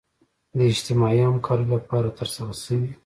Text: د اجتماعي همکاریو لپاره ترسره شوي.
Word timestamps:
د 0.57 0.59
اجتماعي 0.71 1.19
همکاریو 1.29 1.73
لپاره 1.75 2.15
ترسره 2.19 2.53
شوي. 2.63 2.91